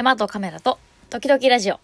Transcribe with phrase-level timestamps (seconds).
[0.00, 0.78] 山とカメラと
[1.10, 1.74] 時々ラジオ。
[1.76, 1.78] い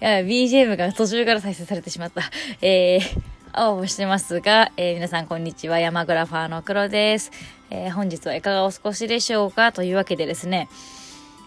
[0.00, 2.22] や、BGM が途中から再生されてしまった。
[2.60, 3.20] えー、
[3.52, 5.78] 青をしてますが、えー、皆さんこんにちは。
[5.78, 7.30] 山グラファーの黒です。
[7.70, 9.70] えー、本日はいかがお過ごしでしょうか？
[9.70, 10.68] というわけでですね、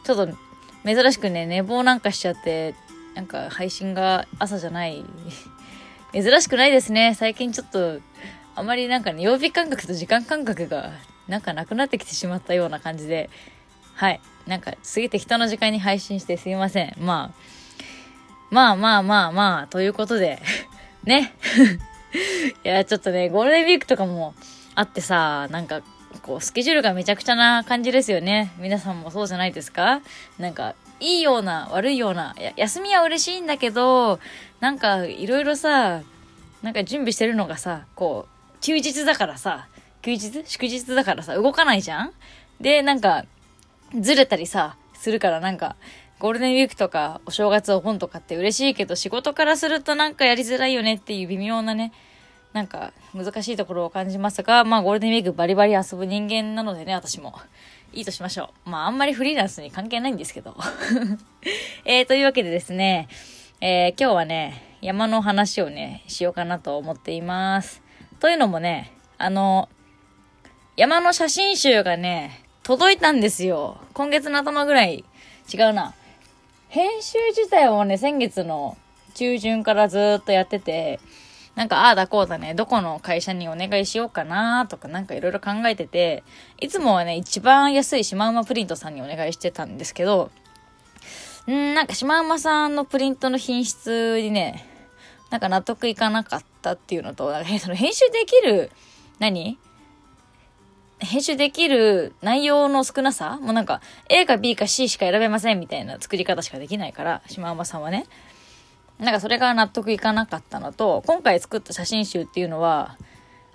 [0.05, 0.33] ちょっと
[0.85, 2.73] 珍しくね、寝坊なんかしちゃって、
[3.15, 5.03] なんか配信が朝じゃない。
[6.15, 7.15] 珍しくないですね。
[7.15, 7.99] 最近ちょっと、
[8.57, 10.91] あまりなんかね、曜日感覚と時間感覚が
[11.27, 13.29] なんかなくなってきてしまったような感じで、
[13.93, 14.19] はい。
[14.47, 16.95] なんか、過ぎて人の時間に配信してすいません。
[16.99, 17.43] まあ、
[18.49, 20.39] まあまあまあまあ、ということで
[21.03, 21.33] ね。
[22.63, 24.33] いや、ちょっとね、ゴールデンウィークとかも
[24.73, 25.81] あってさ、なんか、
[26.23, 28.51] こう、スケジュールがめちゃくちゃな感じですよね。
[28.57, 30.01] 皆さんもそうじゃないですか？
[30.39, 34.19] なんか、いいような、悪いような、休みは嬉しいんだけど、
[34.61, 36.01] なんか、いろいろさ、
[36.63, 39.67] なんか準備してるのがさ、こう、休日だからさ、
[40.01, 40.43] 休日？
[40.45, 42.13] 祝日だからさ、動かないじゃん？
[42.61, 43.25] で、なんか、
[43.99, 45.75] ずれたりさ、するからなんか、
[46.19, 51.93] ゴールデンウィークとかお正月お盆とかって嬉しいけど仕事からするとなんかやりづらいよねっていう微妙なね、
[52.53, 57.35] なんか難しいところを感じますが、まあゴールデンウィークバリバリ遊ぶ人間なのでね、私も。
[57.93, 58.69] いいとしましょう。
[58.69, 60.55] まああんまりフリーランスに関係ないんですけど。
[61.85, 63.07] えー、というわけでですね、
[63.61, 67.81] えー、今日はね、山の話をね、しようかなと思っています。
[68.19, 69.69] というのもね、あの、
[70.75, 73.77] 山の写真集がね、届いたんですよ。
[73.93, 75.05] 今月の頭ぐらい。
[75.53, 75.93] 違うな。
[76.69, 78.77] 編集自体はね、先月の
[79.13, 80.99] 中旬からずっとやってて、
[81.55, 86.23] なんか、ああだこうだね、どこの会社にお願いしようかなとかなんかいろいろ考えてて、
[86.59, 90.29] いつもはね、一番安いシマウマプリントさんにお願いしてたんですけど、
[91.49, 94.66] んなんかシマウマさんのプリントの品質にね、
[95.29, 98.71] なんか納得いかなかったっていうのと、 その編集できる、
[99.19, 99.57] 何？
[100.99, 103.37] 編集できる内容の少なさ？
[103.41, 108.05] もうなんか A か B か C しか選べませんみたいな作り方しかできないから、島馬さんはね。
[108.99, 112.97] なんかそれが納得いかなかったのと、今回作った写真集っていうのは、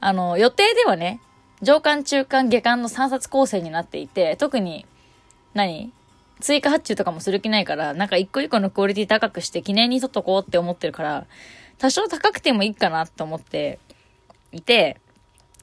[0.00, 1.20] あの、予定ではね、
[1.62, 4.86] 上巻、中巻、下巻の3冊構成になっていて、特に
[5.54, 5.92] 何、
[6.40, 11.26] 追加発注とかもする気ないから、なんか一個一個のクオリティ高くして記念に撮っとこうって思ってるから、
[11.78, 13.78] 多少高くてもいいかなと思って
[14.52, 15.00] いて、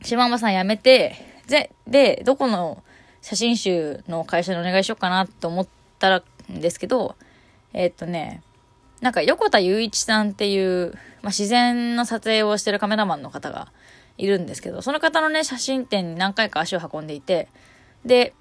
[0.02, 1.16] 島間さん辞めて、
[1.48, 2.84] で、で、どこの
[3.22, 5.68] 写真集の会社にお願いしようかなと思っ
[5.98, 7.16] たらんですけど、
[7.74, 8.42] えー、っとね、
[9.02, 13.72] なんか横田雄一さんっていう、まあ、自然の撮影をしてるカメラマンの方が
[14.18, 17.48] いるんですけど、その方のね、写真展に何回か足を運んでいて、
[18.06, 18.34] で、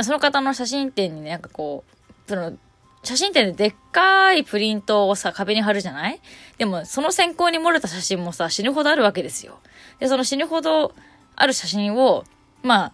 [0.00, 2.54] その方の写真展にね、なんかこう、その、
[3.02, 6.20] 写真展ででっかいプリントをさ、壁に貼るじゃない？
[6.58, 9.58] でも、その先行に漏れた写真もさ、死ぬほどあるわけですよ。
[9.98, 10.94] で、その死ぬほど
[11.34, 12.24] ある写真を、
[12.62, 12.92] まあ、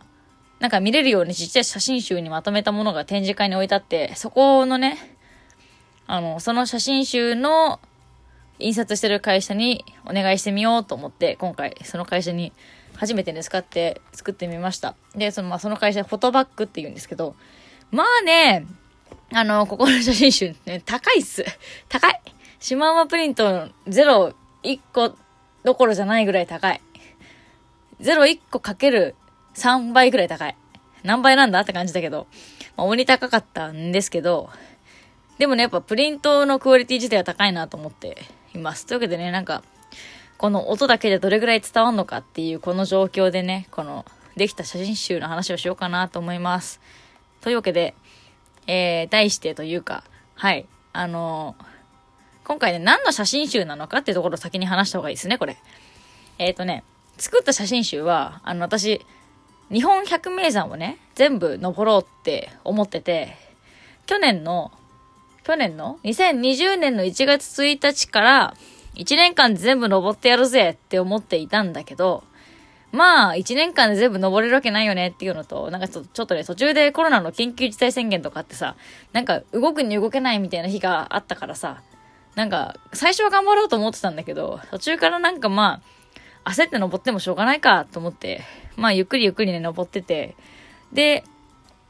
[0.61, 4.97] なんか見れるようにちっちゃい写真集にまとめたものが展示会に置いてあって、そこのね、
[6.07, 7.79] あの、その写真集の
[8.59, 12.53] 印刷してる会社にお願いしてみようと思って、今回その会社に
[12.97, 14.97] 初めてね、使って作ってみました。
[15.15, 17.37] で、その、まあ、その会社、フォトバッグって言うんですけど、
[17.93, 18.67] まあね、
[19.33, 21.45] あの、ここの写真集ね、高いっす。
[21.89, 22.21] 高い。
[22.61, 25.15] シマウマプリント0、1個
[25.65, 26.81] どころじゃないぐらい高い。
[28.01, 29.15] 01個かける
[29.55, 30.57] 3倍ぐらい高い。
[31.03, 32.27] 何倍なんだって感じだけど、
[32.77, 34.51] まあ、鬼高かったんですけど、
[35.39, 38.17] でもね、やっぱプリントのクオリティ自体は高いなと思って
[38.55, 38.87] います。
[38.87, 39.63] というわけでね、なんか、
[40.39, 44.05] この音だけでどれぐらい伝わるのかっていうこの状況でね、この
[44.37, 46.81] できた写真集の話をしようかなと思います。
[47.41, 47.95] というわけで、
[48.69, 50.05] えー、題してというか、
[50.37, 51.65] はい、あのー、
[52.47, 55.57] 今回ね、何の写真集なのかっていうところを先に話した方がいいですね、これ。
[56.39, 56.85] えっ、ー、とね、
[57.17, 59.05] 作った写真集は、あの、私、
[59.73, 63.37] 日本百名山をね、全部登ろうって思ってて、
[64.07, 64.71] 去年の、
[65.45, 68.55] 去年の？2020年の1月1日から
[68.95, 72.25] 1年間全部登ってやるぜって思っていたんだけど、
[72.91, 78.77] まあ、1年間で全部登れるわけないよねっていうのと、なんかちょっとね、途中でコロナの緊急事態宣言とかってさ、
[79.13, 81.83] なんか動くに動けないみたいな日があったからさ、
[82.35, 85.83] なんか、最初は頑張ろうと思ってたんだけど、途中からなんかま
[86.45, 88.43] あ、焦って登ってもしょうがないかと思って、
[88.77, 90.35] まあ、ゆっくりゆっくりね、登ってて、
[90.93, 91.25] で、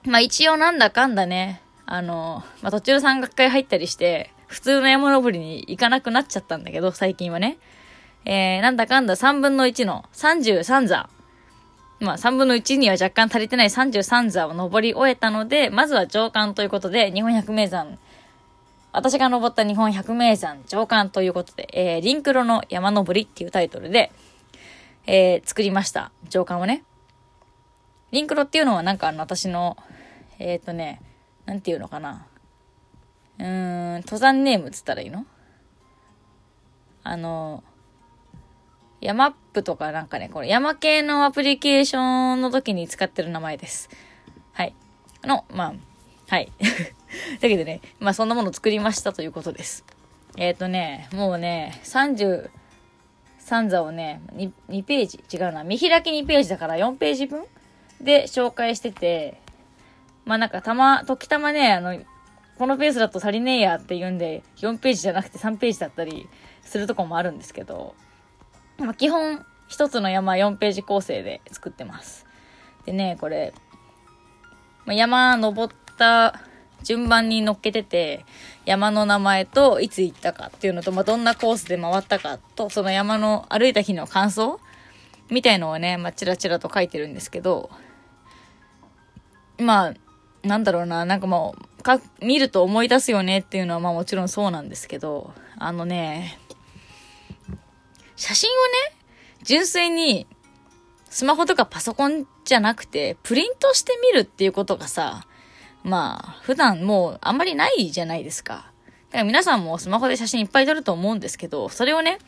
[0.05, 7.59] まあ一応なんだかんだね、あの、まあ途中山岳会入ったりして、普通の山登りに行かなくなっちゃったんだけど、最近はね。
[8.29, 11.09] えー、なんだかんだ3分の1の33座。
[11.99, 17.99] まあ3分の1には若干足りてない33座を登り終えたので、まずは上巻ということで、日本百名山、
[18.93, 24.13] 私が登った日本百名山上巻ということで、えー、リンクロの山登りっていうタイトルで、
[25.07, 26.13] えー、作りました。
[26.29, 26.85] 上巻をね。
[28.11, 29.79] リンクロっていうのはなんかあの、私の、
[30.39, 31.01] えっ、ー、とね、
[31.47, 32.27] なんていうのかな。
[33.39, 35.25] うーん、登山ネームっつったらいいの？
[37.05, 37.65] あの、
[39.01, 43.89] ヤマップとかなんかね、これ山系のアプリケーションの時に使ってる名前です。
[44.53, 44.75] はい。
[45.25, 45.75] の、まあ、
[46.29, 46.51] はい。
[47.41, 49.85] だけどね、まあそんなものを作りましたということです。
[50.37, 52.51] えっ、ー、とね、もうね、33
[53.69, 57.45] 座をね2、2ページ、違うな、見開き2ページだから4ページ分
[58.01, 59.41] で紹介してて、
[60.25, 61.99] まあなんかたま、時たまね、あの、
[62.59, 66.29] このペースだと足りねえやって言うんで、4ページじゃなくて3ページだったり
[66.63, 67.95] するとこもあるんですけど、
[68.79, 72.27] まあ、基本、一つの山4ページ構成で作ってます。
[72.87, 73.53] でね、これ、
[74.87, 76.41] まあ、山登った
[76.83, 78.25] 順番に乗っけてて、
[78.65, 84.61] 山の名前といつ行ったかっていうのと、まあ、どんなコースで回ったかと、その山の歩いた日の感想
[85.31, 87.71] みたいのをね、まあ、チラチラと書いてるんですけど、
[89.59, 89.95] まあ、
[90.47, 96.39] なんだろうな、なんかもう、か、見ると思い出すよねっていうのはまあもちろんそうなんですけど、あのね、
[98.19, 98.53] 写真を
[98.91, 98.97] ね、
[99.45, 100.27] 純粋に、
[101.09, 105.27] スマホとかパソコンじゃなくて、プリントしてみるっていうことがさ、
[105.85, 108.73] まあ、普段もうあんまりないじゃないですか。
[109.11, 112.19] だから皆さんもスマホで写真いっぱい撮ると思うんですけど、それをね、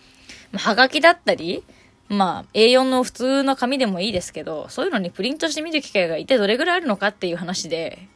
[0.52, 1.64] まあ、はがきだったり、
[2.08, 8.06] まあ、A4 の普通の紙でもいいですけど、そういうのにプリントして見る機会が一体どれぐらいあるのかっていう話で、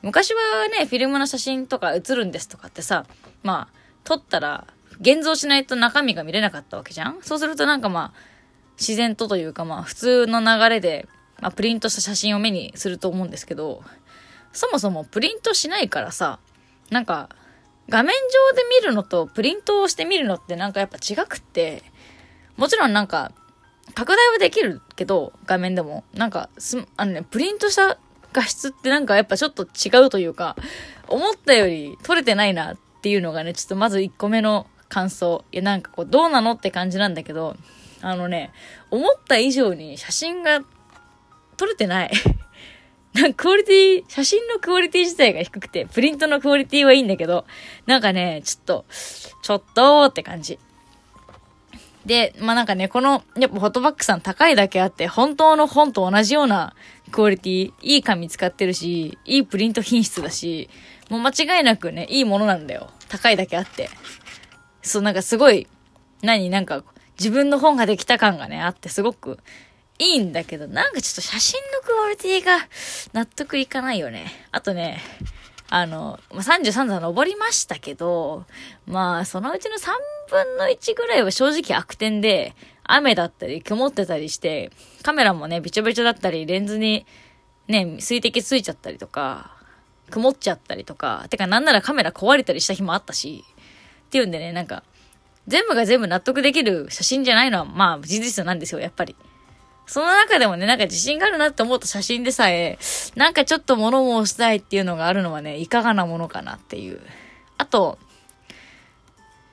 [0.00, 3.04] 昔はね、フィルムの写真とか写るんですとかってさ、
[3.42, 4.66] まあ、撮ったら、
[5.00, 7.18] 現像しないと中身が見れなかったわけじゃん？
[7.22, 8.18] そうするとなんかまあ、
[8.78, 11.08] 自然とというかまあ、普通の流れで、
[11.40, 13.82] まあ、プリントした写真を目にすると思うんですけど、
[14.52, 16.38] そもそもプリントしないからさ、
[16.90, 17.30] なんか、
[17.88, 21.82] 画面上で見るのとプリントをして見るのってなんかやっぱ違くって、
[22.56, 23.32] もちろんなんか、
[23.94, 26.04] 拡大はできるけど、画面でも。
[26.14, 27.98] なんか、す、あのね、プリントした
[28.32, 30.56] 画質ってなんかやっぱちょっと違うというか、
[31.08, 35.44] 思ったより撮れてないなっていうのがね、ちょっとまず1個目の感想。
[35.52, 37.56] いや、なんかこう、どうなのって感じなんだけど、
[38.02, 38.52] あのね、
[38.90, 40.60] 思った以上に写真が
[41.56, 42.10] 撮れてない。
[43.14, 47.46] なんかクオリティ、写真のクオリティ自体が低くて、プリントのクオリティはいいんだけど、
[47.86, 48.84] なんかね、ちょっと、
[49.42, 50.58] ちょっとって感じ。
[52.06, 56.74] で、まあ、なんかね、この、やっぱフォトバックさん高いだけあって、本当の本と同じような
[57.10, 60.70] クオリティ、いい紙使ってるし、いいプリント品質だし、
[61.10, 62.90] もう間違いなくね、いいものなんだよ。
[63.08, 63.90] 高いだけあって。
[64.82, 65.66] そう、なんかすごい、
[66.22, 66.84] 何なんか、
[67.18, 69.38] 自分の本ができた感がね、あって、すごく
[69.98, 72.58] いいんだけど、なんかちょっと写真のクオリティが
[73.12, 74.32] 納得いかないよね。
[74.50, 75.00] あとね、
[75.68, 78.46] あの、33座登りましたけど、
[78.86, 79.90] まあ、そのうちの3
[80.30, 84.72] 分の1ぐらいは正直悪天で、雨だったり、曇ってたりして、
[85.02, 87.06] カメラもね、びちょびちょだったり、レンズに
[87.68, 89.56] ね、水滴ついちゃったりとか、
[90.10, 93.44] 曇っちゃったりとか、てかなんならカメラ壊れたりした日もあったし、
[94.10, 94.82] っていうんでね、なんか、
[95.46, 99.14] 全部が全部納得できる写真じゃないのは、まあ、事実なんですよ、やっぱり。
[99.86, 102.76] その中でもね、なんか自信があるなって思った写真でさえ、
[103.14, 107.00] なんかちょっと物申したいっていうのがあるのはね、いかがなものかなっていう。
[107.56, 107.98] あと、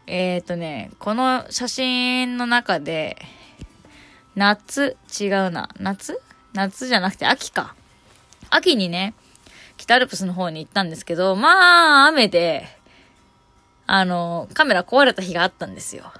[0.07, 3.18] えっ、ー、とね、この写真の中で、
[4.36, 5.69] 夏、違うな。
[5.80, 6.19] 夏？
[6.53, 7.75] 夏じゃなくて秋か。
[8.50, 9.13] 秋にね、
[9.77, 12.76] 北アルプスの方に行ったんですけど、まあ、雨で、
[13.88, 16.12] あの、カメラ壊れた日があったんですよ。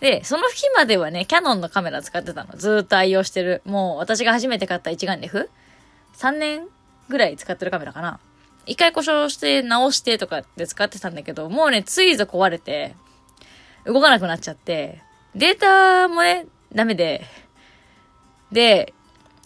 [0.00, 2.56] で、その日まではね、キャノンのカメラ使ってたの。
[2.56, 3.62] ずーっと愛用してる。
[3.64, 5.50] もう私が初めて買った一眼レフ
[6.16, 6.68] ?3 年
[7.08, 8.20] ぐらい使ってるカメラかな。
[8.64, 12.94] 一回故障して直してとかで使ってたんだけど、もうね、ついぞ壊れて、
[13.84, 15.02] 動かなくなっちゃって、
[15.34, 17.24] データもね、ダメで、
[18.52, 18.94] で、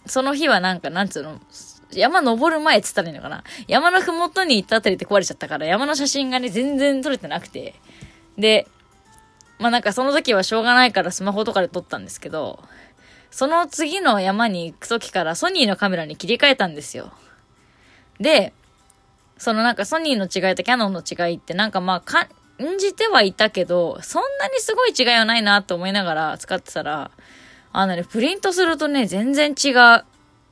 [0.05, 1.39] その日はなんか、なんつうの、
[1.99, 3.43] 山登る前っつったらいいのかな？
[3.67, 7.75] 山のふもとに行ったあたりで壊れちゃったから、山の写真がね、全然撮れてなくて。
[8.37, 8.67] で、
[9.59, 12.59] まあなんかその時はしょうがないからスマホとかで撮ったんですけど、
[13.31, 17.11] その次の山に行く時からソニーのカメラに切り替えたんですよ。
[18.19, 18.53] で、
[19.37, 22.27] そのなんかソニーの違いとキャノンの違いってなんかまあ感
[22.79, 27.11] じてはいたけど、そんなにすごい違いはないなと思いながら使ってたら、
[27.71, 30.05] あのね、プリントするとね、全然違う。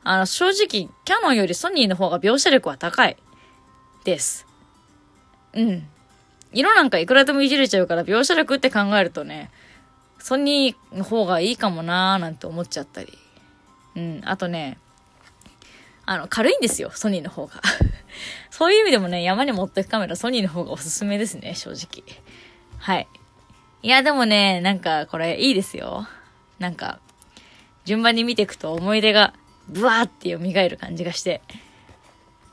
[0.03, 3.17] あの、正直、キャノンよりソニーの方が描写力は高い。
[4.03, 4.47] です。
[5.53, 5.87] うん。
[6.53, 9.51] 色なんかいくらでもいじれちゃうから描写力って考えるとね、
[10.19, 13.17] ソニーの方がいいかもなーなんて思っちゃったり。
[13.95, 14.21] うん。
[14.25, 14.77] あとね、
[16.05, 17.61] あの、軽いんですよ、ソニーの方が。
[18.49, 22.03] そういう意味でもね、山に持ってくカメラ、ソニーの方がおすすめですね、正直。
[22.79, 23.07] はい。
[23.83, 26.07] いや、でもね、なんか、これ、いいですよ。
[26.59, 26.99] なんか、
[27.85, 29.33] 順番に見ていくと思い出が、
[29.71, 31.41] ブワーって蘇る感じがして。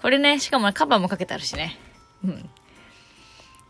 [0.01, 1.77] これね、しかもカバーもかけてあるしね。
[2.25, 2.49] うん。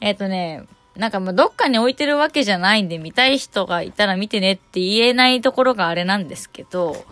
[0.01, 0.65] えっ、ー、とね、
[0.97, 7.05] なんかもうどっかに置いてるわけじゃないんで見たい人がいたら見てねって言えないところがあれなんですけど、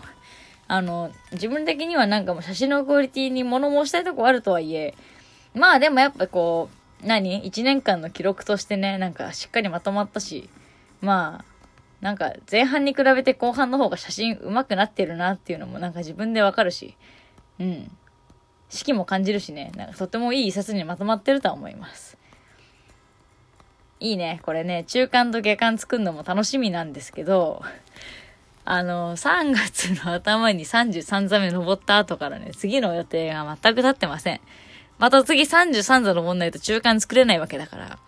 [0.67, 4.93] あの、自分的にはなんかもう写真のクオリティに物申したいとこあるとはいえ、
[5.53, 6.69] まあでもやっぱこ
[7.03, 10.49] う、何 ?1 年間の記録としてね、なんかしっかりまとまったし、
[11.01, 11.56] まあ、
[12.01, 16.95] なんか前半に比べて後半の方が写真上手くなってるなっていうのもなんか自分でわかるし、
[17.59, 17.91] うん。
[18.69, 22.17] 四季も感じるしね、なんかとてもいい一冊にまとまってるとは思います。
[23.99, 24.41] いいね。
[24.43, 27.63] これね、中間と下間作るのも楽しみなんですけど、
[28.65, 34.41] あの、3月の頭に33座目登った後からね、次の予定が全く立ってません。
[34.99, 37.99] また次33座登んないと中間作れないわけだから。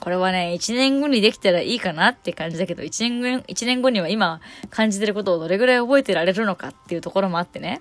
[0.00, 7.80] これはね、1年後にできたらいいかなって感じだけど、1年後、1年後には今感じてることをどれぐらい覚えてられるのかっていうところもあってね。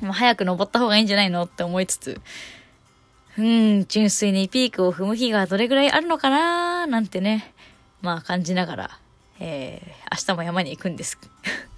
[0.00, 2.20] もう早く登った方がいいんじゃないのって思いつつ、
[3.36, 7.52] うん、純粋にピークを踏む日がどれぐらいあるのかなーなんてね、
[8.00, 8.98] まあ感じながら、
[9.40, 11.18] えー、明日も山に行くんです。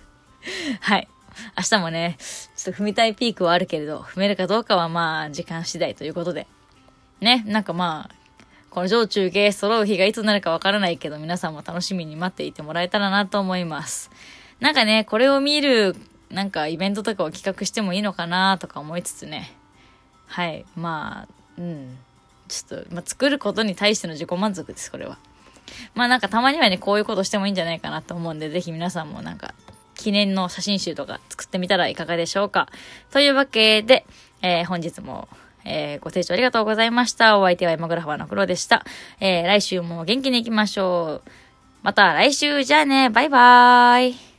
[0.80, 1.08] はい。
[1.56, 6.46] 明日もね、ちょっと踏みたいピークはあるけれど、踏めるかどうかはまあ時間次第ということで。
[7.20, 8.14] ね、なんかまあ、
[8.70, 14.10] この上中下揃う日がいつになるかわからないけど、皆さんも楽しみに待っていてもらえたらなと思います。
[14.60, 15.96] なんかね、これを見る、
[16.30, 19.52] なんかイベントとかを企画してもいいのかなとか思いつつね。
[20.26, 20.64] はい。
[20.76, 21.98] まあ、うん。
[22.46, 25.18] ちょっと、まあ、作ることに対しての自己満足です、これは。
[25.94, 29.54] まあなんかたまにはね、こういうことしてもいいんじゃないかなと思うんで、ぜひ皆さんもなんか、
[29.94, 32.68] 記念の写真集とか作ってみたらいかがでしょうか。
[33.10, 34.06] というわけで、
[34.42, 35.28] えー、本日も、
[35.64, 37.38] えー、ご清聴ありがとうございました。
[37.38, 38.84] お相手は山グラファーの黒でした。
[39.20, 41.30] えー、来週も元気に行きましょう。
[41.82, 44.29] また来週、じゃあね、バイバーイ。